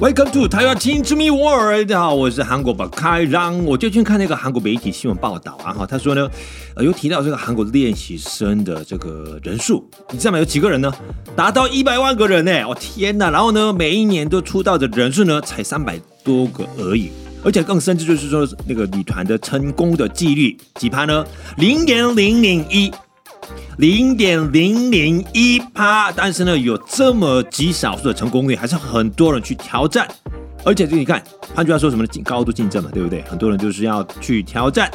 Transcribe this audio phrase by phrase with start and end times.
[0.00, 1.86] Welcome to 台湾 Team to Me World。
[1.86, 3.62] 大家好，我是韩国宝开朗。
[3.66, 6.26] 我最近看那个韩国媒体新闻报道啊，哈，他说呢，
[6.74, 10.38] 呃，有提到这个韩国练习生的这个人数，你知道吗？
[10.38, 10.90] 有几个人呢？
[11.36, 12.66] 达到一百万个人呢！
[12.66, 13.28] 我、天哪！
[13.28, 17.10] 然后呢，每一年都出道的人数呢，才三百多个而已。
[17.44, 21.22] 而且更甚至就是说，那个女团的成功的几率几趴呢？
[21.58, 22.90] 零点零零一。
[23.78, 30.06] 零点零零一趴，但是呢，有这么极少数的成功率，还是很多人去挑战。
[30.62, 31.22] 而且就你看，
[31.54, 32.22] 换句话说什么呢？
[32.22, 33.22] 高度竞争嘛，对不对？
[33.22, 34.90] 很多人就是要去挑战、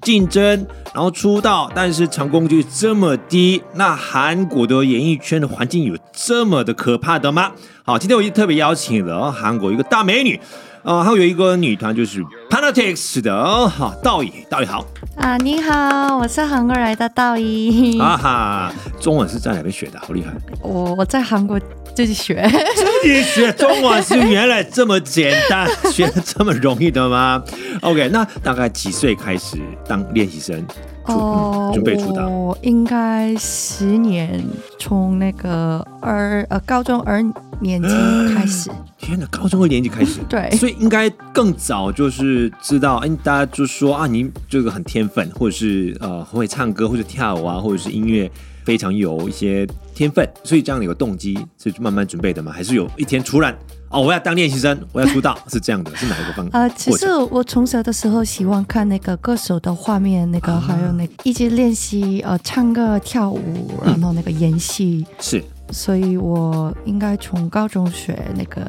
[0.00, 3.62] 竞争，然后出道，但是成功率这么低。
[3.74, 7.52] 那韩国的演艺圈的环境有这么的可怕的吗？
[7.84, 10.40] 好，今天我就特别邀请了韩国一个大美女。
[10.82, 14.84] 啊，还有一个女团就是 Panatic 的哈，道义，道义好
[15.16, 18.00] 啊，你好，我是韩国来的道义。
[18.00, 20.00] 啊哈，中文是在哪边学的？
[20.00, 20.32] 好厉害！
[20.62, 21.60] 我我在韩国
[21.94, 27.42] 自己学，自己学中文是原来这么简单， 学得这么容易的吗
[27.82, 30.66] ？OK，那大概几岁开始当练习生？
[31.04, 34.44] 哦、嗯，准备出道，我应该十年，
[34.78, 37.22] 从那个二呃高中二
[37.60, 37.88] 年级
[38.34, 38.70] 开始。
[38.98, 48.30] 天哪，高中二年级开始， 对，所以应该更早就是知道，哎，大家就说啊，你这个很天分，或者是呃会唱歌，或者跳舞啊，或者是音乐
[48.64, 52.52] 非常有一些天分，所以这样的一个动机是慢慢准备的吗？
[52.52, 53.56] 还是有一天突然？
[53.90, 56.58] 哦，我要当练习生， 我要出道，是这样的，是哪一个方法？
[56.58, 68.64] 呃，其实我从小的时候喜欢看那个歌手的画面，那个、啊、还有那个一直练习呃唱歌跳舞，然后那个演戏、嗯、是，所以我应该从高中学那个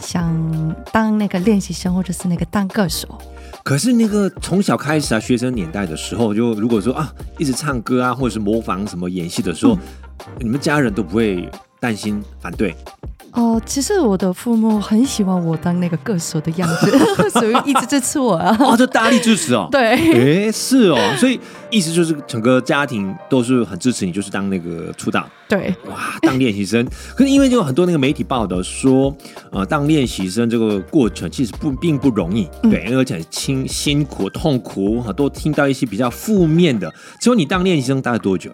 [0.00, 3.06] 想当那个练习生，或者是那个当歌手。
[3.62, 9.78] 可是那个从小开始啊，学生年代的时候，就如果说啊一直唱歌啊，或者是模仿什么演戏的时候，嗯、
[10.40, 12.74] 你们家人都不会担心反对？
[13.34, 16.98] 哦，其实我的父母很喜欢我当那个歌手的样子，
[17.40, 18.56] 所以一直支持我啊。
[18.60, 19.66] 哦，就大力支持哦。
[19.72, 25.28] 对，哎，是哦，所以意思就是整个家庭都是很支持你，就是当那个出道。
[25.48, 26.86] 对，哇，当练习生。
[27.16, 29.12] 可是因为就有很多那个媒体报道说，
[29.50, 36.88] 呃，当练习生这个过程其实不并不容易，嗯、对，而且辛辛苦痛苦，很多听到一些比较负面的。
[37.20, 38.52] 只有你当练习生大概多久？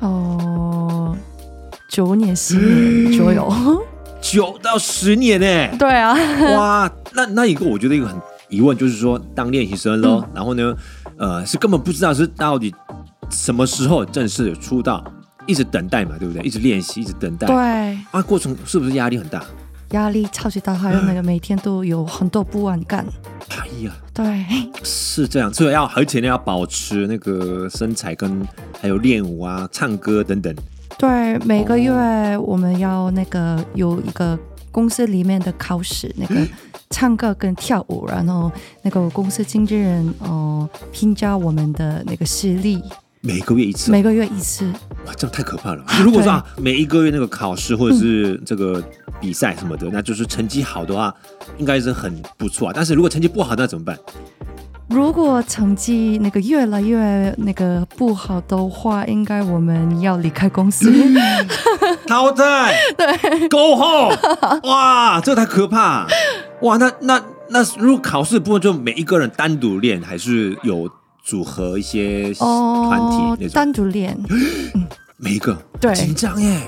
[0.00, 1.16] 哦，
[1.88, 3.50] 九年十年左右。
[4.20, 5.76] 九到十年呢？
[5.78, 6.14] 对啊，
[6.56, 8.16] 哇， 那那一个我觉得一个很
[8.48, 10.74] 疑问就是说，当练习生喽，嗯、然后呢，
[11.16, 12.74] 呃，是根本不知道是到底
[13.30, 15.02] 什么时候正式的出道，
[15.46, 16.42] 一直等待嘛，对不对？
[16.42, 17.56] 一直练习，一直等待，对，
[18.10, 19.42] 啊，过程是不是压力很大？
[19.90, 23.04] 压力超级大，还有那个每天都有很多不安感。
[23.48, 24.44] 哎呀，对，
[24.84, 28.46] 是这样，所以要而且呢要保持那个身材跟
[28.80, 30.54] 还有练舞啊、唱歌等等。
[31.00, 31.90] 对，每个月
[32.36, 34.38] 我们要那个有一个
[34.70, 36.46] 公司里面的考试，那个
[36.90, 38.52] 唱歌跟跳舞，然后
[38.82, 42.82] 那个公司经纪人哦评价我们的那个实力。
[43.22, 44.66] 每个月一次，每个月一次。
[45.06, 45.82] 哇，这样太可怕了！
[46.04, 48.82] 如果说啊，每一个月那个考试或者是这个
[49.18, 51.14] 比赛什么的，嗯、那就是成绩好的话，
[51.56, 52.72] 应该是很不错啊。
[52.76, 53.98] 但是如果成绩不好，那怎么办？
[54.90, 60.92] 如果成绩那个越来越那个不好的话，应该我们要离开公司，
[62.08, 62.74] 淘汰。
[62.98, 64.60] 对，Go home。
[64.64, 66.08] 哇，这太可怕！
[66.62, 70.90] 哇，那那那如果考试部分就每一个人单独练，还是有
[71.22, 73.46] 组合一些团体那种？
[73.46, 74.18] 哦，单独练。
[75.16, 76.60] 每一个对，紧张耶。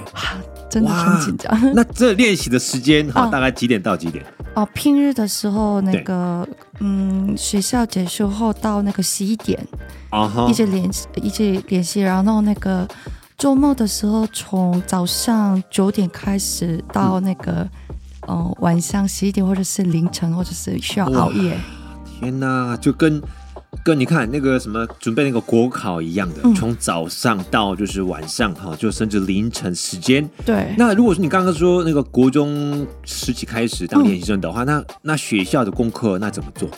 [0.70, 1.74] 真的很紧张。
[1.74, 4.24] 那这练习的时间哈，大概几点到几点？
[4.24, 4.41] 哦，
[4.74, 6.46] 平日的时候那个，
[6.80, 9.58] 嗯，学校结束后到那个十一点，
[10.48, 12.00] 一直联系，一直联系。
[12.00, 12.86] 然后那个
[13.38, 17.68] 周末的时候，从早上九点开始到那个，
[18.28, 21.56] 嗯，晚上十一点，或者是凌晨，或者是需要熬夜。
[22.20, 23.22] 天哪，就跟。
[23.84, 30.28] 跟你看那个什么准备那个国考一样的，从、嗯、早上到就是晚上哈，就甚至凌晨时间。
[30.44, 30.74] 对。
[30.78, 36.68] 那如果说你刚刚说那个国中时期开始当练习生的话，嗯、那那学校的功课那怎么做？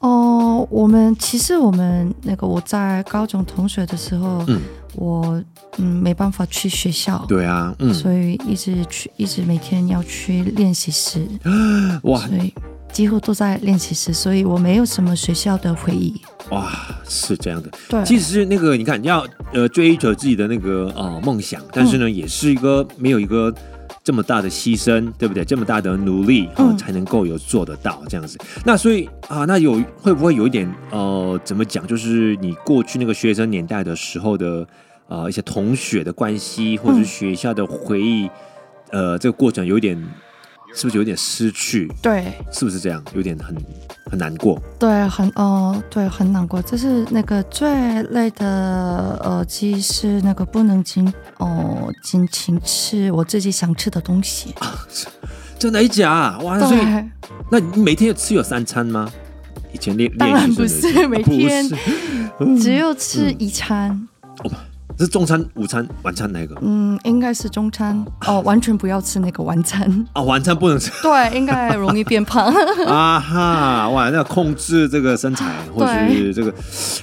[0.00, 4.60] 哦，我们其实我们那个我在高中同学的时候，嗯，
[4.94, 5.42] 我
[5.78, 7.24] 嗯没办法去学校。
[7.28, 11.26] 对啊，嗯，所以一直去，一直每天要去练习室。
[12.04, 12.52] 哇，所以。
[12.96, 16.18] 几乎都在练习室，所以我没有什么学校的回忆。
[16.48, 16.72] 哇，
[17.06, 17.70] 是这样的。
[17.90, 19.22] 对，其实那个你看，你要
[19.52, 23.54] 呃追求自己的那个呃梦想，但是呢，嗯、也是一个没有一个
[24.02, 25.44] 这么大的牺牲，对不对？
[25.44, 28.38] 这么大的努力啊、呃，才能够有做得到这样子。
[28.40, 31.86] 嗯、那所以啊、呃，那有会不会有一点呃，怎么讲？
[31.86, 34.66] 就是你过去那个学生年代的时候的
[35.08, 38.24] 呃一些同学的关系，或者是学校的回忆，
[38.92, 40.02] 嗯、呃，这个过程有点。
[40.76, 41.90] 是不是有点失去？
[42.02, 43.02] 对，是不是这样？
[43.14, 43.56] 有点很
[44.10, 44.60] 很难过。
[44.78, 46.60] 对，很哦，对，很难过。
[46.60, 54.52] 就是那个最累的耳机是那个不能尽哦尽情吃我自己想吃的东西。
[54.58, 54.86] 啊、
[55.58, 56.38] 真的假？
[56.42, 56.80] 哇，所以
[57.50, 59.10] 那你每天有吃有三餐吗？
[59.72, 61.66] 以前练当然不是每天，
[62.60, 63.90] 只有吃一餐。
[64.44, 64.50] 嗯
[64.98, 66.56] 是中餐、午餐、晚餐哪一个？
[66.62, 70.90] 嗯，应该是中餐哦，完全不要吃那个晚餐哦， 晚餐不能吃。
[71.02, 72.46] 对，应该容易变胖。
[72.86, 76.52] 啊哈，哇，那要控制这个身材，或许这个，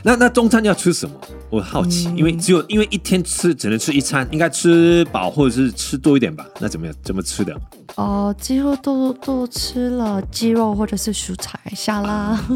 [0.04, 1.16] 那那中餐要吃什么？
[1.50, 6.46] 我好奇，嗯、因为只有因为一天吃只能吃一餐，应该吃饱或者是吃多一点吧？
[6.60, 6.96] 那怎么样？
[7.04, 7.56] 怎么吃的？
[7.96, 12.10] 哦，几乎都都吃了鸡肉或者是蔬菜沙拉，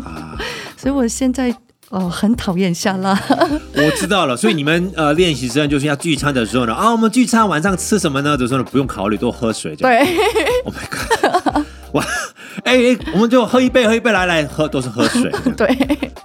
[0.04, 0.36] 啊、
[0.75, 1.56] 所以我现在。
[1.89, 3.18] 哦，很讨厌沙拉。
[3.75, 8.36] 我知道了，所以你们呃练习生就是要聚餐的时候呢，啊，我们聚餐晚上吃什么呢？
[8.36, 9.75] 的时候呢，不用考虑，多喝水。
[9.75, 10.00] 对
[10.66, 12.06] ，Oh my god， 哇，
[12.66, 15.31] 哎、欸，我们就喝一杯，喝一杯，来来喝，都是喝水。
[15.56, 15.68] 对，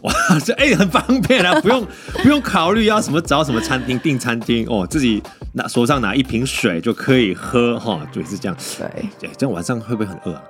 [0.03, 0.13] 哇，
[0.45, 1.87] 这哎、欸、很方便啊，不用
[2.23, 5.23] 不用考虑要什么找什么餐厅订餐厅哦，自己
[5.53, 8.57] 拿手上拿一瓶水就可以喝哈，就是这样。
[8.79, 10.43] 对，对，这样晚上会不会很饿啊？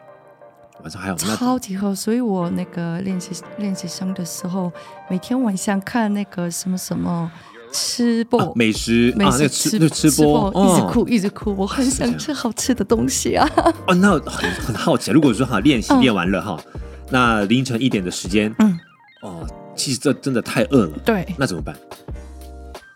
[0.82, 4.70] 晚上还有超级喝，所以我那个练习练习生的时候，
[5.08, 7.30] 每天晚上看那个什么什么
[7.72, 13.48] 吃播、啊、美食，美食、啊、那个、吃那吃播，一直哭一直哭，我很想吃好吃的东西啊！
[13.86, 16.80] 哦，那很很好奇，如果说哈练习练完了哈，嗯、
[17.10, 18.78] 那凌晨一点的时间，嗯，
[19.22, 19.46] 哦，
[19.76, 21.76] 其实这真的太饿了，对，那怎么办？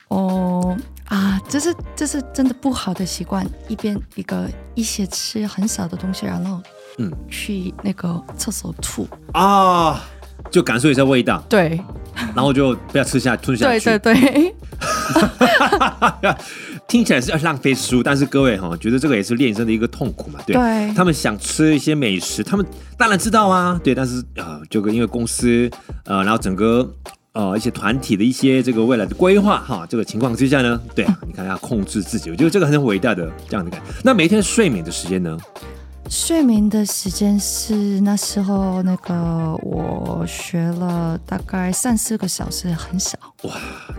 [0.09, 6.61] 哦啊，这是这是真的不好的习惯，一边一个一些吃很少的东西，然后。
[6.99, 10.03] 嗯，去那个厕所吐啊，
[10.51, 11.43] 就感受一下味道。
[11.49, 11.81] 对，
[12.35, 13.85] 然后就不要吃下吞下去。
[13.85, 14.53] 对对对，
[16.89, 20.41] 听起来是要浪费食物，但是各位哈，觉得这个也是练习生的一个痛苦嘛？
[20.47, 22.65] 对，对他们想吃一些美食，他们
[22.97, 25.71] 当然知道啊，对，但是啊，这个因为公司
[26.05, 26.91] 呃，然后整个
[27.33, 33.87] 呃一些团体的一些这个未来的规划哈，这个情况之下呢，对，你看要控制自己，我觉得这个很伟大的这样的感觉。
[34.03, 35.37] 那每天睡眠的时间呢？
[36.09, 43.19] 睡眠的时间是那时候那个我学了大概三四个小时，很少。
[43.43, 43.53] 哇，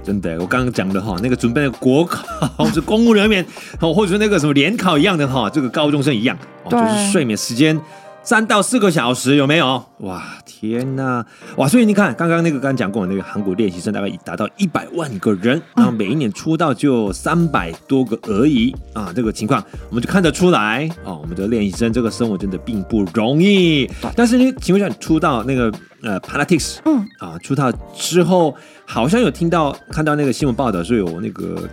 [0.04, 2.26] 真的，我刚刚讲的哈，那个准备的国考
[2.72, 3.46] 是公务人员，
[3.80, 6.38] 或者说那个什么联考一样的哈，这个高中生一样，
[6.70, 7.80] 就是睡眠时间。
[8.28, 9.82] 三到四个小时有没有？
[10.00, 11.24] 哇，天呐！
[11.56, 23.90] 哇，所以你看，刚刚那个刚刚讲过的那个韩国练习生大概已达到一百万个人，然后每一年出道就三百多个而已啊，这个情况我们就看得出来哦，我们的练习生这个生活真的并不容易。
[24.14, 25.72] 但是你，请问一下，你出道那个
[26.04, 28.54] 呃 p a l i t i c s 嗯啊，出道之后
[28.86, 31.66] 好像有听到看到那个新闻报道说有那个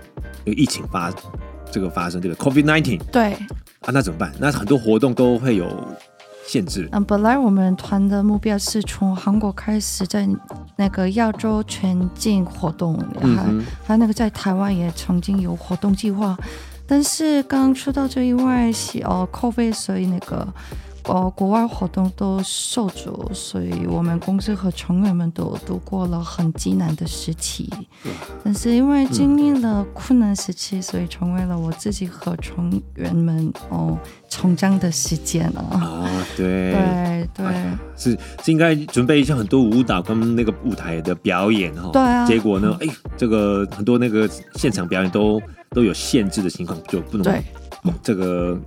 [0.44, 1.12] 那个疫情发
[1.68, 3.32] 这个发生对不对？COVID nineteen 对
[3.80, 4.32] 啊，那怎么办？
[4.38, 5.66] 那很多活动都会有。
[6.46, 6.88] 限制。
[6.92, 10.28] 嗯，本来我们团的目标是从韩国开始，在
[10.76, 16.36] 那个亚洲全境活动，嗯、还还那个在台湾也曾经有活动计划，
[16.86, 20.46] 但是刚出道这一外系哦，COVID，所以那个。
[21.06, 27.70] 哦，国外活动都受阻，所以我们公司和成员们都度过了很艰难的时期。
[28.42, 33.98] 但是因为经历了困难时期，所以成为了我自己和成员们哦
[34.30, 35.60] 成长的时间了。
[35.72, 37.46] 啊， 对对对，
[37.96, 41.90] 是是应该准备一下很多舞蹈跟那个舞台的表演哈。
[41.92, 42.26] 对啊。
[42.26, 47.44] 结果呢，哎，这个很多那个现场表演都都有限制的情况，就不能对。
[48.02, 48.58] 这个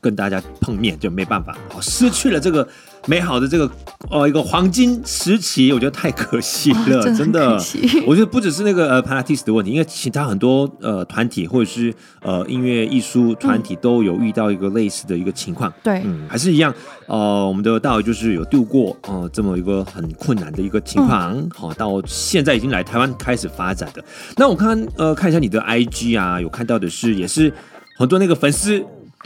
[0.00, 2.66] 跟大家碰面就没办法，好失去了这个
[3.06, 3.70] 美好的这个
[4.10, 7.60] 呃一个黄金时期，我觉得太可惜了，真，真的。
[8.06, 15.72] 我觉得不只是那个呃 Panatis 的问题，因为其他很多呃团体或者是呃音乐艺术团体都有遇到一个类似的一个情况。
[15.82, 16.72] 对，嗯，还是一样。
[17.06, 24.04] 呃，我们的大伟就是有度过呃这么一个很困难的一个情况，好、嗯，到现在已经来台湾开始发展的。
[24.36, 27.52] 那我看呃看一下你的 IG 啊，有看到的是也是。
[27.96, 28.78] 很多那个粉丝，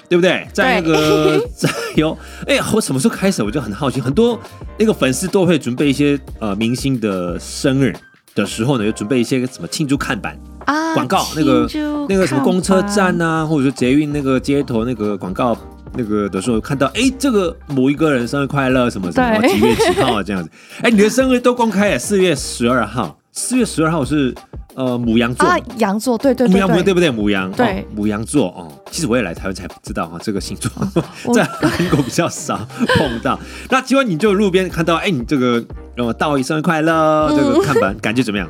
[0.09, 0.47] 对不对？
[0.53, 4.39] 在那个 在有哎，我什么时候开始我就很好奇，很多
[4.79, 7.95] 那个粉丝都会准备一些呃明星的生日
[8.35, 11.69] 的时候呢，有准备一些什么庆祝看板啊广告，那个
[12.09, 15.57] 那个什么公车站啊，或者说捷运那个街头那个广告
[15.95, 20.50] 那个的时候，看到哎，这个某一个人生日快乐什么什么几月几号啊这样子，
[20.83, 24.35] 哎，你的生日都公开哎，四月十二号，四月十二号是。
[24.77, 27.11] 呃，母羊座啊，羊座，对对对，牡羊对不对？
[27.11, 28.71] 母羊，对，母羊座哦。
[28.89, 30.71] 其实我也来台湾才知道哈，这个星座
[31.35, 32.57] 在韩国比较少
[32.97, 33.39] 碰到。
[33.69, 35.63] 那请问你就路边看到，哎，你这个
[35.97, 38.49] 呃，道一生日快乐这个看板，感觉怎么样？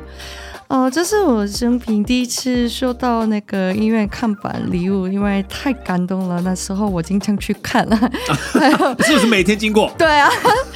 [0.71, 6.39] 哦，这是我生平第一次收到那个医院看板礼物，因为太感动了。
[6.43, 7.97] 那时候我经常去看了，
[9.03, 9.91] 是不是每天经过？
[9.99, 10.29] 对啊，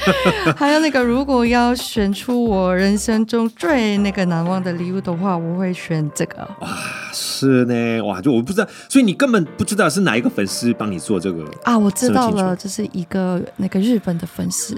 [0.54, 6.46] 还有那个，如果要选出我人生中最那个难忘的礼物的话，我会选这个。
[6.60, 6.68] 哇，
[7.14, 11.78] 是呢，哇，就我不知道，所以你根本不知道是哪一个粉丝帮你做这个啊？
[11.78, 14.76] 我知道了，这是一个那个日本的粉丝。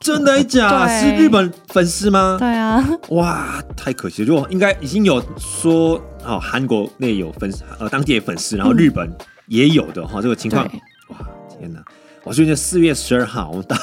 [0.00, 0.88] 真的假？
[0.88, 2.36] 是日本粉丝吗？
[2.38, 2.82] 对啊。
[3.10, 9.12] 哇，太可惜了，就应该已经有说哦，韩国内有粉丝，呃，当地的粉丝，然后日本
[9.46, 10.64] 也有的哈、这个情况。
[11.08, 11.18] 哇，
[11.58, 11.84] 天哪！
[12.22, 13.76] 我最近四月十二号，我们到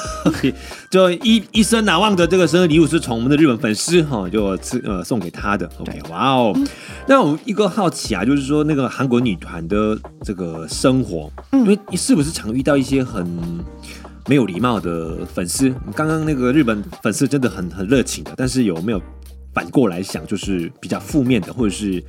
[0.88, 5.68] 就一一生难忘的这个生日礼物是从我们的日本粉丝哈、哦，就呃送给他的。
[5.78, 6.52] OK，哇哦。
[6.54, 6.66] 嗯、
[7.08, 13.26] 那我一个好奇啊，就是说那个韩国女团的这个生活，嗯、因为你是不是常遇到一些很
[14.28, 19.00] 没有礼貌的粉丝，刚刚那个日本粉丝真的很很热情的，但是有没有
[19.54, 22.04] 反过来想，就是比较负面的，或者是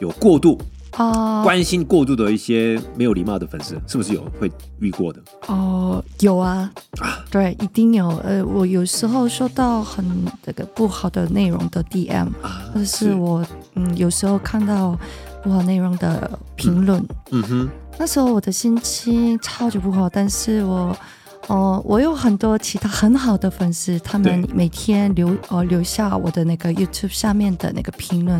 [0.00, 4.50] 有过度啊关心过度的一些没有礼貌的粉丝，是不是有会
[4.80, 5.22] 遇过的？
[5.46, 8.08] 哦，有啊啊，对，一定有。
[8.24, 10.04] 呃，我有时候收到很
[10.42, 14.98] 这个不好的内容的 DM，啊，或者是我嗯有时候看到
[15.44, 17.00] 不好内容的评论，
[17.30, 17.68] 嗯，嗯哼，
[18.00, 20.96] 那时候我的心情超级不好，但是我。
[21.48, 28.38] 哦，我有很多其他很好的粉丝，他们每天留呃留下我的那个 YouTube 下面的那个评论，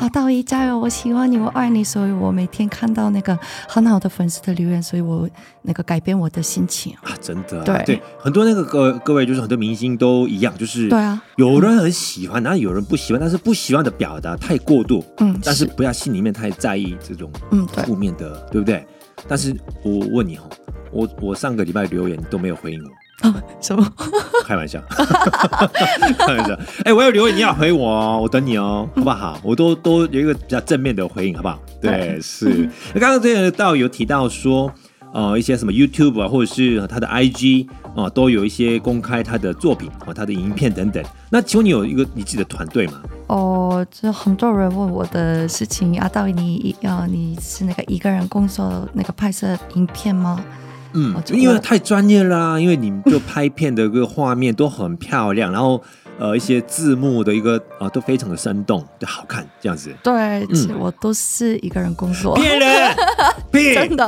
[0.00, 3.38] 啊，道一加油，我喜欢你，我爱你，所以我每天看到那个
[3.68, 5.28] 很好的粉丝的留言，所以我
[5.62, 6.92] 那个改变我的心情。
[7.02, 7.84] 啊，真的、啊，对。
[7.84, 18.86] 对，很多那个各各位就是很多明星都一样，就是对啊，有人很喜欢，然后有人不喜欢，但是不喜欢的表达太过度，嗯，但是不要心里面太在意这种嗯负面的，嗯、对，对不对？
[19.30, 20.44] 但是我问你哈。
[20.92, 23.40] 我我上个礼拜留言都没有回应我啊？
[23.60, 23.92] 什么？
[24.44, 24.82] 开玩笑，
[26.18, 26.52] 开玩笑。
[26.78, 29.40] 哎、欸，我有留言，你要回我哦，我等你哦，好不好？
[29.44, 31.62] 我都都有一个比较正面的回应，好不好？
[31.80, 32.68] 对，是。
[32.92, 34.72] 那刚刚这个道有提到说，
[35.12, 41.02] 呃，一些什么 YouTube 啊，或者是他的 IG 啊、呃，都有一些公开他的作品啊，他的影片等等。
[41.30, 43.02] 那请问你有一个你自己的团队吗？
[43.26, 50.44] 哦，就很多人问我的事情啊，到底你啊，你是那个一个人工作那个拍摄影片吗？
[50.92, 55.80] 嗯，因为太专业啦，因为你们就拍片的个画面都很漂亮，然后
[56.20, 59.92] 呃一些字幕的一个啊都非常的生动，就好看这样子。
[60.02, 62.36] 对，嗯，我都是一个人工作。
[62.36, 62.94] 骗人，
[63.50, 64.06] 骗真的。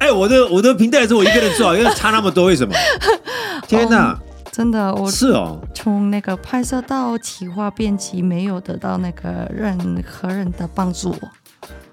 [0.00, 2.74] 哎，我的我的平台是我一个人做，因为差那么多，为什么？
[3.66, 4.18] 天哪，
[4.50, 11.14] 真的，我是哦，从那个拍摄到企划编辑，没有得到那个任何人的帮助。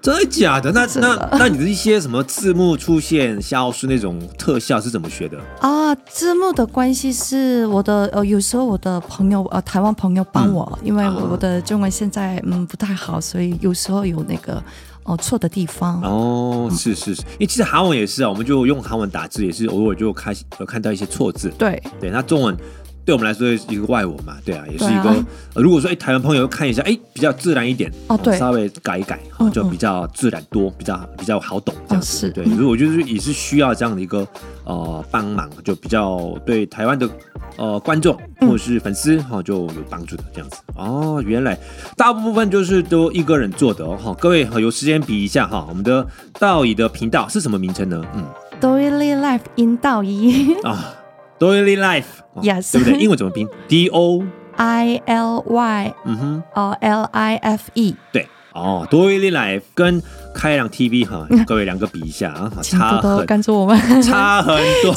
[0.02, 0.72] 真的假的？
[0.72, 5.94] 那那那你的一些什么字幕出现消失那种特效是怎么学的啊？
[6.06, 14.62] 字幕的关系是我的呃，有时候我的朋友呃，台湾朋友帮我，嗯、因为我的中文现在嗯不太好，所以有时候有那个
[15.02, 16.00] 哦错的地方。
[16.02, 21.52] 哦，是是是，因为其实韩文也是啊，我们就用韩文打字也是偶尔就开有看到一些错字。
[21.58, 22.56] 对对，那中文。
[23.04, 25.10] 对我们来说是一个外文嘛，对啊，也是一个。
[25.10, 25.16] 啊
[25.54, 32.28] 呃、如果说哎，台湾朋友看一下，哎，比较自然一点哦，对，稍微改一改，嗯、就比较自然多，比较比较好懂这样子。
[32.28, 34.26] 哦、对，所以我觉得也是需要这样的一个
[34.64, 37.08] 呃帮忙，就比较对台湾的
[37.56, 40.58] 呃观众或者是粉丝哈、嗯、就有帮助的这样子。
[40.76, 41.58] 哦，原来
[41.96, 43.96] 大部分就是都一个人做的哦。
[43.96, 46.06] 哈，各位有时间比一下哈，我们的
[46.38, 48.04] 道义的频道是什么名称呢？
[48.14, 48.24] 嗯
[48.60, 50.94] ，Doily Life in 道宜啊。
[51.40, 52.98] Doily Life，Yes，对不对？
[53.00, 54.22] 英文怎么拼？D O
[54.56, 60.02] I L Y，嗯哼，哦，L I F E，对，哦，Doily Life 跟
[60.34, 64.94] 开朗 TV 哈， 各位两个比一下啊，差很，关注我们， 差很多。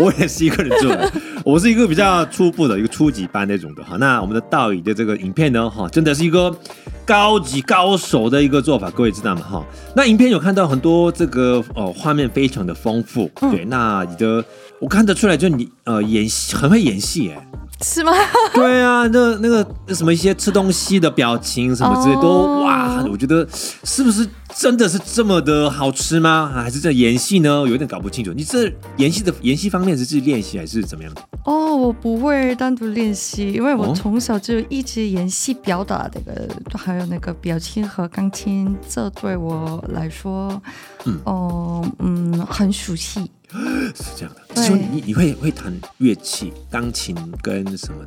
[0.04, 1.10] 我也是一个人做的，
[1.42, 3.96] 我是一个比较初步的一个初级班那种的哈。
[3.96, 6.54] 那我们的道宜的这个影片呢，哈，真的是一个
[7.06, 9.40] 高级高手的一个做法，各位知道吗？
[9.40, 9.64] 哈，
[9.96, 14.44] 那影片有看到很多这个哦，画面非常的丰富，对，那你的。
[14.80, 17.48] 我看得出来，就你呃演戏很会演戏，哎，
[17.84, 18.12] 是吗？
[18.54, 22.64] 对啊，那那个什么一些吃东西的表情什么之类都、oh.
[22.64, 26.50] 哇，我觉得是不是真的是这么的好吃吗？
[26.54, 27.64] 还是在演戏呢？
[27.66, 28.32] 有点搞不清楚。
[28.32, 31.12] 你这演戏的演戏方面是自己练习还是怎么样？
[31.44, 36.80] 哦，oh, 我不会单独练习，因为我从小就一直演戏表达这个，oh?
[36.80, 40.60] 还有那个表情和钢琴，这对我来说，
[41.04, 43.30] 嗯，哦，嗯，很熟悉。
[43.94, 48.04] 是这样的，就对你你会会弹乐器，钢琴跟什么？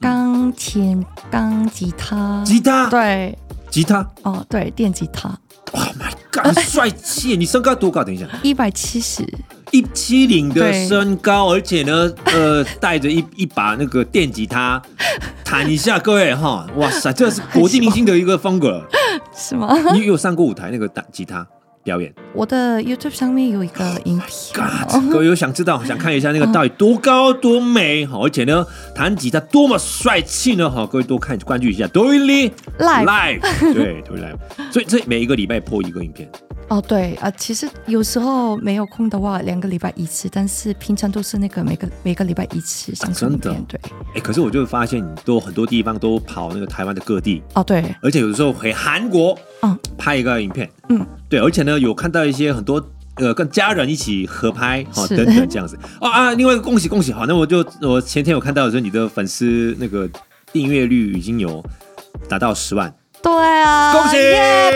[0.00, 3.38] 钢琴、钢吉他、吉他，对，
[3.70, 5.38] 吉他，哦，对，电吉他。
[5.72, 7.36] Oh my god，帅气！
[7.36, 8.04] 你身高多高？
[8.04, 9.26] 等一下，一百七十。
[9.70, 14.80] 一七零的身高，而且呢，呃，带着一一把那个电吉他
[15.42, 18.86] 弹一下，各位哈，哇塞，这是国际明星的一个风格，
[19.34, 19.74] 是吗？
[19.94, 21.46] 你有上过舞台那个弹吉他？
[21.82, 30.70] 表演，我的 YouTube 上面有一个影片，oh、God, 各位有想知道、想看一下那个到底多高多美，好，而且呢，弹吉他多么帅气呢？
[30.70, 36.30] 好，各位多看关注一下，Doily Live Live，对，Doily Live，所以这每一个礼拜播一个影片。
[36.68, 43.64] 哦，对啊，其实有时候没有空的话，两个礼拜一次，但是平常都是那个每个每个礼拜一次上影片。
[43.68, 43.78] 对，
[44.14, 47.42] 哎，可是我就发现你都很多地方都跑那个台湾的各地。
[47.52, 52.82] 哦，对，而且有的时候回韩国，嗯，拍一个影片，嗯，对，而且呢有看到一些很多
[53.16, 55.78] 呃跟家人一起合拍，哦，等等这样子。
[56.00, 60.08] 哦啊，另外一个恭喜恭喜，好，那我就我前天有看到的时候，你的粉丝那个
[60.52, 61.64] 订阅率已经有
[62.28, 62.92] 达到十万。
[63.22, 64.16] 对啊，恭喜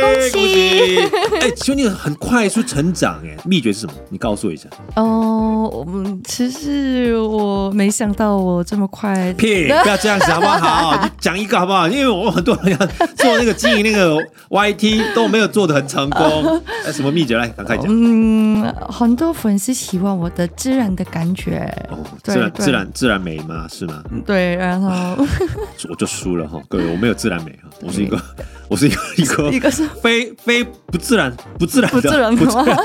[0.01, 0.99] 恭喜！
[1.41, 3.93] 哎，兄弟很快速成长，哎，秘诀是什么？
[4.09, 4.69] 你告诉我一下。
[4.95, 9.33] 哦，我们其实我没想到我这么快。
[9.33, 11.01] 屁， 不要这样子好不好？
[11.03, 11.89] 你讲一个好不好？
[11.89, 12.87] 因为我很多人要
[13.17, 14.17] 做那个经营那个
[14.51, 16.63] YT 都没有做的很成功。
[16.87, 17.37] 哎，什么秘诀？
[17.37, 17.87] 来，赶快讲。
[17.89, 21.67] 嗯，很多粉丝喜欢我的自然的感觉。
[21.91, 23.67] 哦，自然自然自然美吗？
[23.69, 24.03] 是吗？
[24.25, 24.89] 对，然后
[25.91, 28.17] 我就输了哈，各位，我没有自然美哈，我是一个。
[28.69, 32.35] 我是一个一个 一个是非非不自然不自然的不自然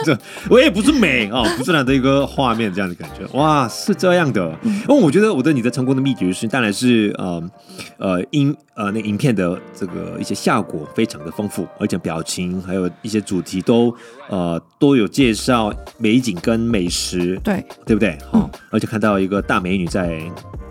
[0.05, 4.55] 的，我也不是美啊、哦，不自然的一个画面这样的感觉，哇，是这样的。
[4.63, 7.51] 因为我觉得我对你的成功的秘诀是，当然是呃
[7.97, 13.93] 呃影呃那影片的这个一些效果非常的丰富，而且表情还有一些主题都
[14.29, 18.17] 呃都有介绍美景跟美食，对对不对？
[18.31, 20.21] 好、哦，而且看到一个大美女在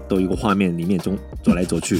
[0.09, 1.99] 都一个画面里面中 走来走去。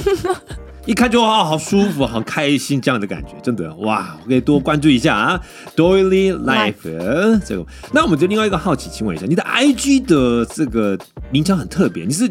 [0.85, 4.17] 一看就好好舒服，好开心这样的感觉，真的哇！
[4.23, 5.39] 我可以多关注一下啊
[5.75, 7.65] ，Doily Life 这个。
[7.93, 10.97] 那我们就另外一个好奇，请问一下，你的 IG 的这个
[11.29, 12.29] 名称很特别，你是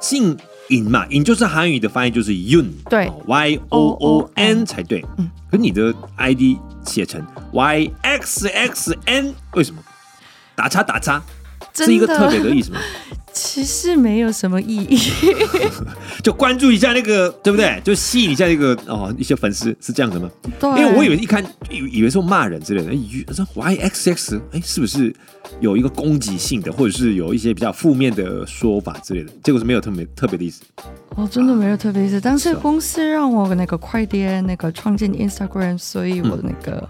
[0.00, 0.34] 姓
[0.70, 1.06] 尹嘛？
[1.10, 5.04] 尹就是韩语的翻译就是 Yoon，对，Y O O N 才对。
[5.18, 7.22] 嗯，可你的 ID 写成
[7.52, 9.82] Y X X N，为什么？
[10.56, 11.22] 打叉打叉，
[11.74, 12.80] 是一个特别的意思吗？
[13.34, 14.98] 其实没有什么意义，
[16.22, 17.80] 就关注一下那个，对不对？
[17.84, 20.30] 就吸引一下那个哦，一些粉丝是这样的吗？
[20.60, 25.12] 对，因为我以为一看以以为是骂人之类的，哎，说 Y X X，哎，是不是
[25.60, 29.32] 有一个攻击性的，或者是有一些比较负面的说法之类的？
[29.42, 30.62] 结果是没有特别特别的意思。
[31.16, 32.20] 哦，真的没有特别意思。
[32.20, 36.88] 但是公司让我那个快点那个创建 Instagram，所以我的那个，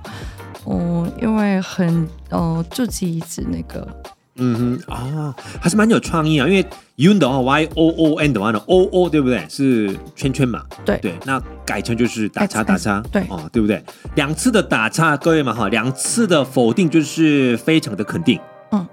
[0.66, 3.88] 嗯，因为很哦，自己一直那个。
[4.36, 6.64] 嗯哼啊，还是蛮有创意啊，因为
[6.96, 9.46] Yoon 的话，Y O O N 的话呢，O O 对不对？
[9.48, 10.62] 是圈圈嘛？
[10.84, 13.82] 对对，那改成就是打叉打叉，对哦，对不对？
[14.16, 18.38] 两次的打叉，各位嘛哈，两次的否定就是非常的肯定。
[18.72, 18.86] 嗯，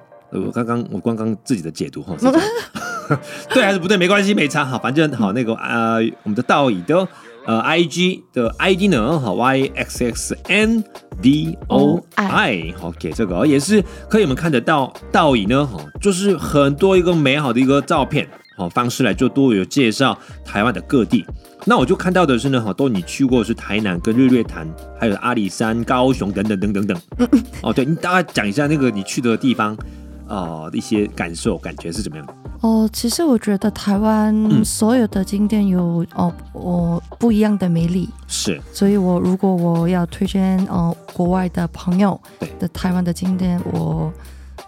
[0.45, 2.15] 我刚刚我刚刚自己的解读哈，
[3.53, 3.97] 对还是不对？
[3.97, 7.07] 没关系，没差哈，反正好那个啊、呃，我们的道义的。
[7.45, 9.19] 呃，I G 的 I D 呢？
[9.19, 10.83] 好，Y X X N
[11.21, 18.27] D O I，好，给这个也是可以我们看得到倒影呢，哈，就是很多一个美好的一个照片，
[18.57, 21.25] 好方式来做多有介绍台湾的各地。
[21.65, 24.67] 那我就看到的是呢，好多你去过是台南跟日月潭，
[24.99, 27.01] 还有阿里山、高雄等等等等等。
[27.63, 29.75] 哦，对，你大概讲一下那个你去的地方。
[30.31, 32.33] 哦，一些感受感觉是怎么样的？
[32.61, 38.07] 哦，其实我觉得台湾所有的景点有、嗯、哦，我不一样的魅力。
[38.27, 42.19] 是，所以我如果我要推荐哦国外的朋友
[42.59, 44.11] 的台湾的景点，我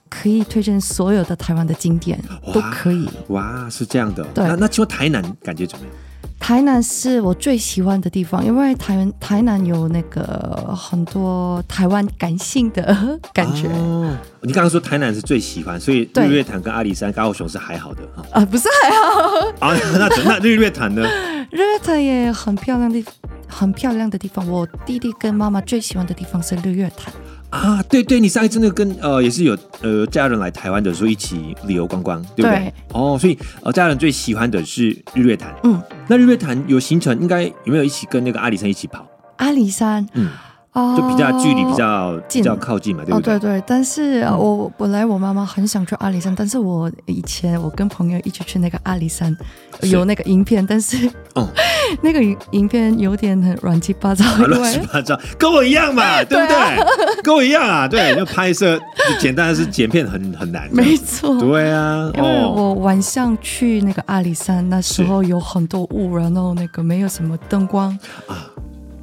[0.10, 2.20] 可以推荐所有的台湾的景点
[2.54, 3.08] 都可以。
[3.30, 4.24] 哇，是这样的。
[4.34, 5.96] 对，那那请问台南感觉怎么样？
[6.40, 13.68] 台南是我最喜欢的地方，因为台湾台南有那个很多台湾感性的感觉。
[13.70, 18.24] 哦，你刚刚说台南是最喜欢，所以日月潭跟阿里山、高雄是还好的哈。
[18.32, 19.68] 啊，不是还好。
[19.68, 21.08] 啊， 那那日月潭呢？
[21.50, 23.04] 日月潭也很漂亮的，
[23.48, 24.46] 很漂亮的地方。
[24.50, 27.14] 我弟弟跟妈妈最喜欢的地方是日月潭。
[27.54, 32.50] 啊，对对，你上一次那个跟呃也是有呃家人来台湾的时候一起旅游观光，对不对？
[32.50, 35.54] 对哦，所以呃家人最喜欢的是日月潭。
[35.64, 39.06] 嗯，那日月潭有行程，应该有没有一起跟那个阿里山一起跑？
[39.38, 40.30] 阿里山，嗯。
[40.74, 43.36] 哦就比较距离比较近，比较靠近嘛，对不对？
[43.36, 43.64] 哦，对对。
[43.68, 49.38] 但是我本来我妈妈很想去阿里山，但是我以前我跟朋友一起去那个阿里山，
[49.84, 51.48] 有那个影片，但是哦，
[52.02, 57.22] 那个影影片有点很乱七八糟，乱七八糟，跟我一样嘛， 对不对？
[57.24, 62.12] 跟我一样啊，对， 就拍摄就简单，是剪片很很难，没错，对啊。
[62.16, 68.48] 因为我晚上去那个阿里山，那时候有很多雾，然后那个没有什么灯光啊，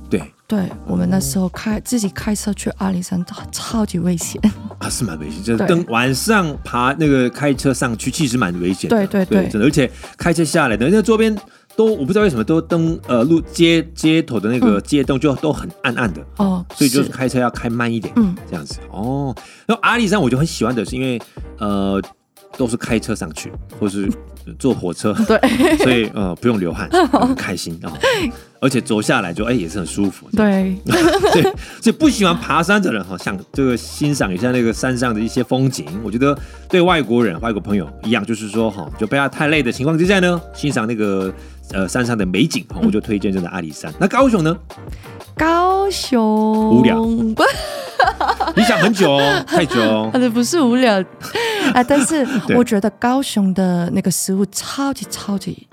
[0.08, 0.22] 对。
[0.50, 4.42] 对，我们那时候开自己开车去阿里山，超级危险
[4.80, 8.96] 啊，是蛮危险，就是登晚上爬那个开车上去，其实蛮危险的。
[8.96, 9.88] 对对对，对，真的，而且
[10.18, 11.32] 开车下来的那周边
[11.76, 16.20] 都我不知道为什么都灯呃路街街头的那个街灯就都很暗暗的。
[16.36, 17.10] 哦，所以就是。
[17.10, 18.78] 开车要开慢一点，嗯，这样子。
[18.90, 19.34] 哦。
[19.66, 21.20] 然后阿里山我就很喜欢的是因为
[21.58, 22.00] 呃
[22.56, 24.10] 都是开车上去，或是。
[24.58, 27.92] 坐火车，对，所以呃不用流汗， 很开心啊，
[28.60, 30.76] 而且走下来就哎也是很舒服，对，
[31.32, 31.42] 对，
[31.80, 41.32] 所以不喜欢爬山的人哈，想这个欣赏一下那个山上的一些风景，我觉得对外国人、外国朋友一样，就是说哈，就不要太累的情况之下呢，欣赏那个
[41.72, 43.92] 呃山上的美景哈，我就推荐这个阿里山。
[43.98, 44.56] 那高雄呢？
[45.36, 46.20] 高雄
[46.70, 47.02] 无聊，
[48.54, 51.02] 你想很久哦，太久哦， 不是无聊。
[51.72, 51.82] 啊！
[51.84, 55.66] 但是 我觉得高雄的那个食物超级超级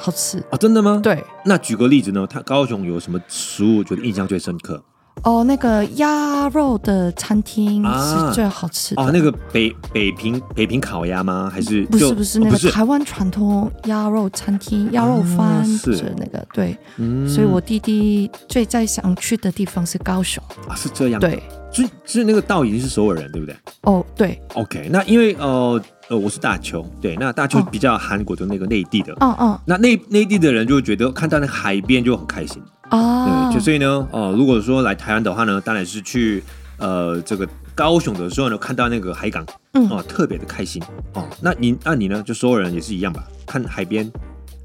[0.00, 0.56] 好吃啊！
[0.56, 0.98] 真的吗？
[1.02, 1.22] 对。
[1.44, 2.26] 那举个例子呢？
[2.26, 4.82] 他高雄有什么食物觉得印象最深刻？
[5.22, 9.02] 哦，那个鸭肉的餐厅是最好吃的。
[9.02, 11.50] 哦，那个北北平北平烤鸭吗？
[11.52, 16.74] 还是不是不是那个台湾传统鸭肉餐厅鸭肉饭是那个对。
[16.96, 21.20] 嗯所以我弟弟最在想去的地方是高雄啊，是这样。
[21.20, 21.42] 对。
[21.72, 23.54] 所以，所以那个道已经是所有人，对不对？
[23.82, 24.40] 哦，对。
[24.54, 36.42] OK，那因为呃呃，我是大邱，对，那大邱比较韩国的那个内地的，嗯嗯，那内内地的人就会觉得看到那海边就很开心啊，对，就所以呢，哦、呃，如果说来台湾的话呢，当然是去
[36.78, 40.82] 呃这个高雄的时候呢，看到那个海港，嗯，哦、呃，特别的开心
[41.14, 41.24] 哦。
[41.40, 42.20] 那你那你呢？
[42.24, 43.22] 就所有人也是一样吧？
[43.46, 44.10] 看海边。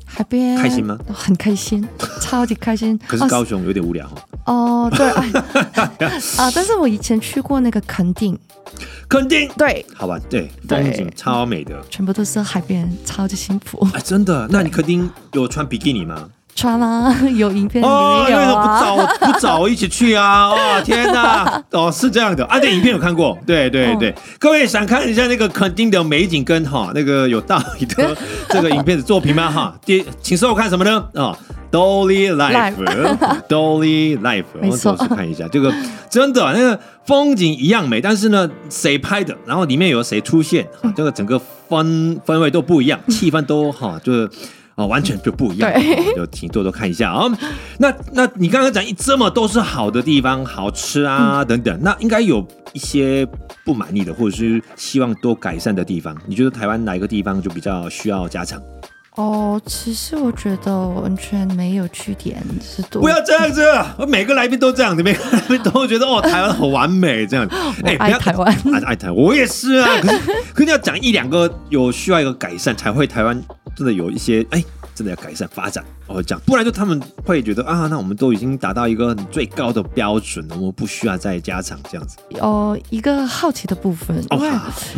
[0.03, 0.97] 海边开心吗？
[1.13, 1.87] 很开心，
[2.21, 2.99] 超级开心。
[3.07, 4.17] 可是高雄有点无聊哦。
[4.45, 5.07] 对
[6.37, 8.37] 啊，但是我以前去过那个垦丁，
[9.09, 13.87] 垦丁对，好吧，对，风景超美的，全部都是海边，超级幸福。
[13.93, 14.47] 哎，真的？
[14.51, 16.29] 那你垦丁有穿比基尼吗？
[16.55, 18.95] 穿啊，有影片哦，为什么不找
[19.33, 20.47] 不找我一起去啊？
[20.55, 21.61] 哦，天哪！
[21.71, 28.15] 哦，是这样的啊，对影片有看过，对对对，哦、各位想看一下那个肯定的美景跟哈那个有道理的
[28.47, 29.51] 这个影片的作品吗？
[29.51, 30.97] 哈，第请说我看什么呢？
[31.15, 31.37] 啊、哦、，
[31.69, 35.73] Dolly Life，Dolly Life，我们走去看一下这个
[36.09, 39.35] 真的那个风景一样美，但是呢，谁拍的？
[39.45, 40.65] 然后里面有谁出现？
[40.81, 41.37] 哈，这个整个
[41.67, 44.29] 氛氛围都不一样，气氛都哈就是。
[44.75, 47.37] 哦，完全就不一样，对就请多多看一下啊、哦。
[47.79, 53.25] 那那你刚刚讲这么都是好的地方，好吃啊、嗯、等等，那应该有一些
[53.63, 56.15] 不满意的，或者是希望多改善的地方。
[56.27, 58.61] 你觉得台湾哪一个地方就比较需要加强？
[59.15, 63.01] 哦，其实我觉得完全没有缺点，是多。
[63.01, 63.63] 不要这样子，
[63.97, 67.55] 我每个来宾都这样子，每个来宾都觉得哦，台湾好完美这样子。
[67.85, 69.89] 哎，爱台湾，爱爱台湾，我也是啊。
[70.01, 70.19] 可是，
[70.53, 73.41] 可是要讲一两个有需要一个改善，才会台湾。
[73.75, 74.63] 真的有一些哎，
[74.95, 82.17] 真的要改善发展哦，这样不然就他们会觉得啊，那我们都已经达到一个最高的标准了，我们不需要再加长这样子。
[82.39, 84.49] 哦，一个好奇的部分，因为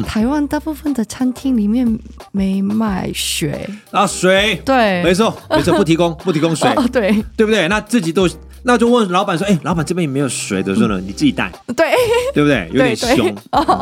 [0.03, 1.99] 台湾大部分的餐厅里面
[2.31, 7.67] 没卖水啊，水对，没错没错，不提供不提供水， 哦、对对不对？
[7.67, 8.27] 那自己都。
[8.67, 11.93] 那就问老板说：“哎、欸，老板这边也没有水的时候呢，你自己带，对
[12.33, 12.67] 对不对？
[12.75, 13.33] 有点凶，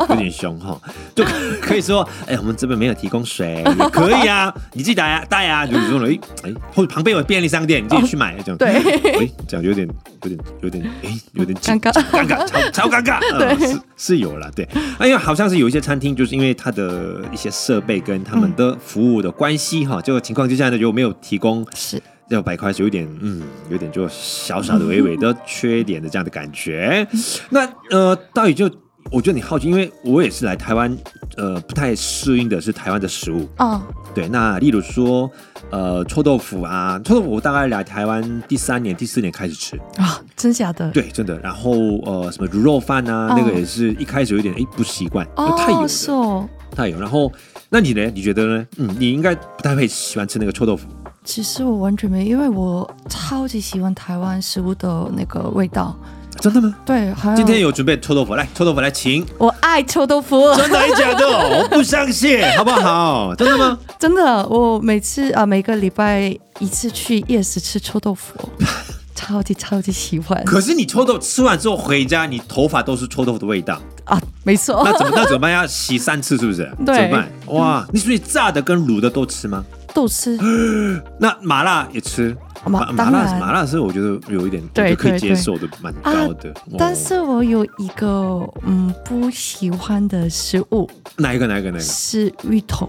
[0.08, 0.80] 有点凶哈，
[1.12, 1.24] 就
[1.60, 5.66] 可以说：哎、欸，我们这边没有提供水， 也可以啊，你自己带啊，带啊。
[5.66, 8.56] 就是说哎哎，或者旁边有便利商店，你自己去买这样。
[8.56, 9.88] 对，哎，这样有点
[10.22, 13.18] 有点有点哎，有点尴尬，尴尬，超超尴尬。
[13.40, 14.68] 对，是是有了，对。
[15.00, 27.06] 因为好像是有一些餐厅，就是因为它的一些设备跟他们的服务的关系哈，这个情况之下呢，就没有提供是。”这百块是有点，嗯，有点就小小的、微微的缺点的这样的感觉。
[27.50, 28.68] 那呃，到底就
[29.12, 30.96] 我觉得你好奇，因为我也是来台湾，
[31.36, 33.48] 呃，不太适应的是台湾的食物。
[33.58, 33.80] 哦，
[34.12, 35.30] 对，那例如说，
[35.70, 40.90] 呃，臭豆腐啊，臭豆腐我大概来台湾第三年、第四年开始吃啊，真假的？
[40.90, 41.38] 对，真的。
[41.38, 41.70] 然后
[42.04, 46.98] 呃，什么卤肉饭啊，那个也是一开始有点哎不习惯，哦太油了，太油。
[46.98, 47.32] 然后
[47.70, 48.10] 那你呢？
[48.12, 48.66] 你觉得呢？
[48.78, 50.88] 嗯，你应该不太会喜欢吃那个臭豆腐。
[51.26, 55.94] 其实我完全没，因为我超级喜欢台湾食物的那个味道。
[56.40, 56.74] 真的吗？
[56.84, 59.26] 对，还有今天有准备臭豆腐，来，臭豆腐来，请。
[59.38, 61.26] 我爱臭豆腐，真的假的？
[61.26, 63.34] 我不相信， 好不好？
[63.34, 63.78] 真的吗？
[63.98, 68.34] 真的，我每次啊，每个礼拜一次去夜市吃臭豆腐，
[69.16, 70.44] 超级超级喜欢。
[70.44, 74.20] 可是你臭豆腐吃完之后回家，你头发都是臭豆腐的味道啊？
[74.44, 74.82] 没错。
[74.84, 75.50] 那怎么那怎么办？
[75.50, 76.70] 要洗三次是不是？
[76.84, 76.94] 对。
[76.96, 77.32] 怎么办？
[77.46, 79.64] 哇，你属于炸的跟卤的都吃吗？
[79.96, 80.38] 都吃，
[81.18, 86.52] 那麻辣也吃，麻麻辣麻辣是我觉得有一点对可以接受的，蛮高的。
[86.76, 91.86] 但是我有一个嗯不喜欢的食物，哪一个哪一个哪一个？
[91.86, 92.86] 是芋头，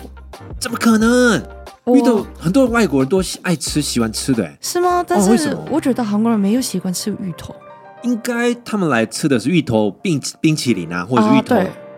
[0.60, 1.42] 怎么可能？
[1.86, 5.02] 芋头很多外国人都爱吃喜欢吃的，是吗？
[5.08, 7.56] 但是我觉得韩国人没有喜欢吃芋头。
[8.04, 11.56] 应该他们来吃的是芋头冰冰淇淋啊，或者是芋头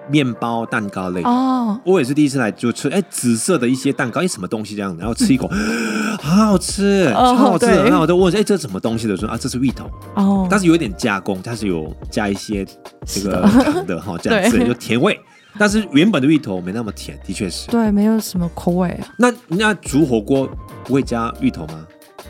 [0.10, 1.80] 面包蛋糕类哦。
[1.86, 5.50] 我也是第一次来就吃，哎，紫色的一些蛋糕，哎，什么东西这样，然后吃一口，
[6.22, 7.66] 好好吃，超好吃。
[7.68, 12.66] 然后我都问，哎，这是什么东西的时候啊，这是芋头哦，但是有一点加工，它是有加一些
[13.06, 15.20] 这个 糖的哈，这样子有甜味。
[15.58, 17.68] 但是原本的芋头没那么甜，的确是。
[17.70, 19.08] 对，没有什么口味啊。
[19.18, 20.48] 那那煮火锅
[20.86, 21.86] 不会加芋头吗？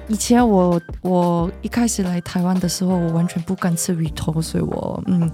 [0.07, 5.29] 以前我我一开始来台湾的时候，我完全不敢吃芋头，所以我嗯，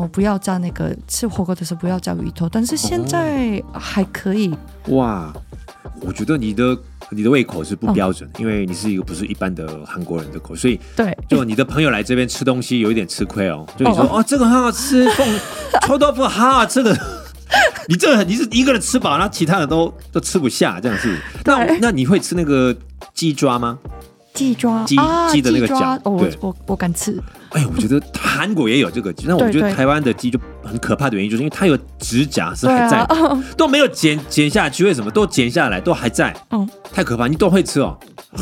[0.00, 2.48] 我不要加那个吃火锅的时候不要加鱼头。
[2.48, 4.50] 但是现在还可以。
[4.84, 5.32] 哦、哇，
[6.00, 6.76] 我觉得你的
[7.10, 13.66] 你的胃口是不标准，哦、因为你是一个不是一般的韩国人的口，所以对，就你的朋友来这边吃东西有一点吃亏哦。
[13.76, 15.40] 就你说哦，哦，这个很好吃，凤
[15.82, 16.96] 臭豆腐好好吃的。
[17.88, 21.16] 你这你是一个人吃饱，然后其他的都都吃不下，这样子。
[21.44, 22.76] 那那你会吃那个
[23.14, 23.78] 鸡爪吗？
[24.34, 24.96] 鸡爪，鸡
[25.30, 27.16] 鸡的那个脚，我我我敢吃。
[27.50, 33.06] 哎，我觉得韩国也有这个鸡，那我觉得台湾的鸡就很可怕的原因，就是因为它有指甲是还在，
[33.56, 36.34] 都没有剪剪下去，为什么都剪下来都还在？
[36.50, 37.96] 嗯，太可怕，你都会吃哦。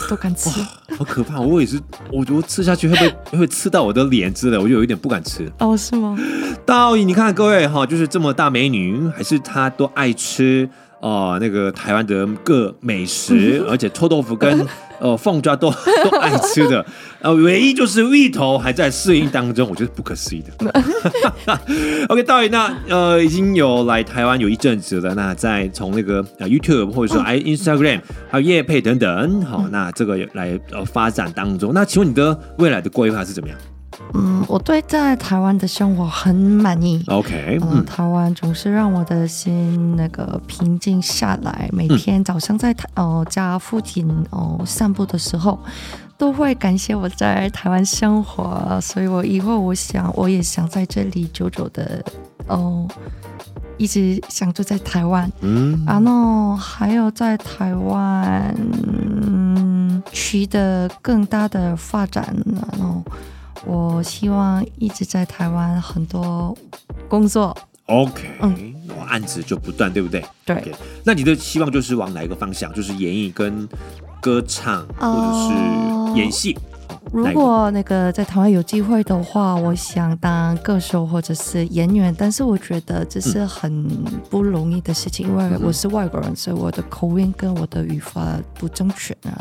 [0.09, 0.51] 都敢吃，
[0.99, 1.39] 好可怕！
[1.39, 1.79] 我也是，
[2.11, 2.97] 我觉得吃下去会
[3.31, 5.49] 不会会刺到我的脸之类，我就有一点不敢吃。
[5.61, 6.19] 哦，是吗？
[6.67, 10.69] 道义，你看各位哈，就是这么大美女，还是她都爱吃
[11.05, 14.67] 哦、呃，那个台湾的各美食， 而且臭豆腐跟。
[15.01, 16.87] 呃，凤爪都都爱吃的，
[17.21, 20.73] 呃，唯一就是芋头还在适应当中，我觉得不可思议的。
[22.09, 33.59] OK，道义，那呃已经有来台湾有一阵子了，那在从那个呃 YouTube 或者说 i Instagram 还有业配等等，好，那这个来呃发展当中，那请问你的未来的规划是怎么样？
[34.13, 37.03] 嗯，我对在台湾的生活很满意。
[37.09, 41.69] OK，嗯，嗯，台湾总是让我的心那个平静下来。
[41.73, 45.59] 每天早上在台哦、呃、家附近哦、呃、散步的时候，
[46.17, 48.79] 都会感谢我在台湾生活。
[48.81, 52.05] 所以我以后我想我也想在这里久久的
[52.47, 52.95] 哦、呃，
[53.79, 55.31] 一直想住在台湾。
[55.41, 63.03] 嗯，然后还有在台湾嗯取得更大的发展，然后。
[63.67, 66.57] 我希望一直在台湾很多
[67.09, 67.57] 工作。
[67.87, 68.75] OK，嗯，
[69.07, 70.25] 案子就不断，对不对？
[70.45, 70.57] 对。
[70.57, 70.73] Okay.
[71.05, 72.73] 那你的希望就是往哪一个方向？
[72.73, 73.69] 就是演艺跟
[74.21, 76.57] 歌唱，或者是演戏？
[76.57, 76.74] 呃
[77.13, 83.87] 如果那个在台湾有机会的话，我想当歌手或者是演员，但是我觉得这是很
[84.29, 89.39] 不容易的事情，因为我是外国人，所以我的口音跟我的语法不正确啊，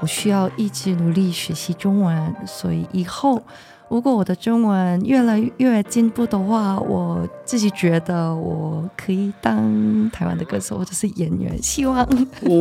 [0.00, 3.42] 我需要一直努力学习中文，所以以后。
[3.90, 11.56] 如果我的中文越来越进步的话，我自己觉得我可以当台湾的歌手或者是演员。
[11.62, 12.06] 希望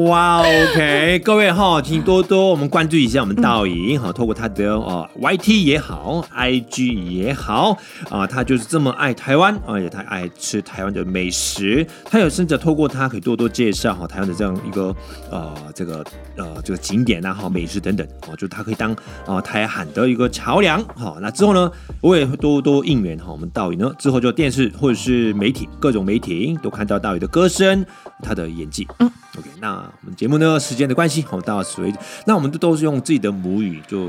[0.06, 7.78] 哇，OK， 各位哈，请多多我们关注一下我们道影哈，透过他的哦 YT 也好，IG 也好
[8.10, 11.86] 啊，他就是这么爱台湾，而且他爱吃台湾的美食。
[12.06, 14.96] 他有甚至透过他可以多多介绍哈台湾的这样一个
[15.30, 16.04] 呃这个
[16.38, 18.96] 呃这个景点啊哈美食等等哦，就他可以当
[19.26, 21.18] 啊台韩的一个桥梁哈。
[21.22, 21.72] 那之后呢，
[22.02, 23.32] 我也会多多应援哈。
[23.32, 27.86] 我们道宇呢，之后就电视或者是媒体，各种媒体都看到道宇的歌声，
[28.24, 28.88] 他的演技。
[29.00, 29.50] 嗯，OK。
[29.60, 31.98] 那我们节目呢，时间的关系，我们到此为止。
[32.26, 34.00] 那我们都都是用自己的母语，就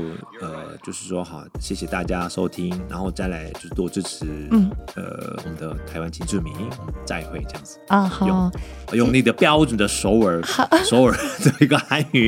[0.41, 8.51] 呃，就是说好，谢谢大家收听，然后再来就是多支持，嗯，呃，我们的台湾金志明，我们再会这样子啊，好，用，
[8.93, 10.41] 用你的标准的首尔，
[10.83, 11.13] 首尔
[11.43, 12.18] 的一个韩语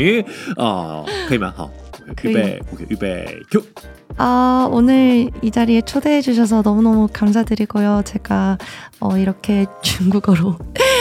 [0.56, 1.52] 哦，可以吗？
[1.56, 1.70] 好。
[2.22, 3.60] 预备，OK，预备，Q。
[4.16, 8.02] 아, 오늘 이 자리에 초대해 주셔서 너무너무 감사드리고요.
[8.04, 8.58] 제가
[9.00, 10.56] 어, 이렇게 중국어로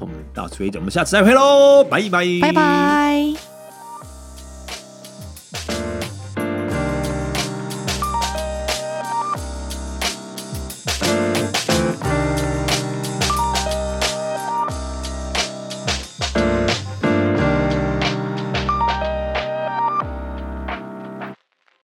[0.00, 3.55] 我们到此为止，我们下次再会喽，拜拜，拜拜。